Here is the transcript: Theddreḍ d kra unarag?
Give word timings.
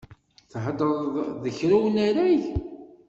Theddreḍ 0.51 1.15
d 1.43 1.45
kra 1.57 1.75
unarag? 1.87 2.41